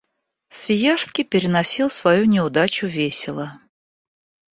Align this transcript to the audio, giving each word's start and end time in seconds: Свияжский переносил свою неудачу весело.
Свияжский 0.49 1.23
переносил 1.23 1.91
свою 1.91 2.25
неудачу 2.25 2.87
весело. 2.87 3.59